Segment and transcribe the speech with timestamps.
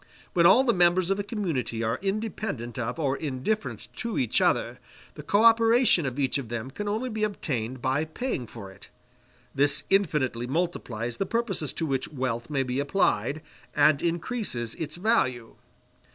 [0.33, 4.79] When all the members of a community are independent of or indifferent to each other,
[5.13, 8.89] the co operation of each of them can only be obtained by paying for it:
[9.53, 13.43] this infinitely multiplies the purposes to which wealth may be applied,
[13.75, 15.53] and increases its value.